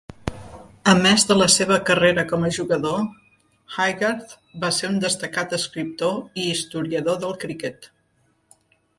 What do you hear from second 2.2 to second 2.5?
com a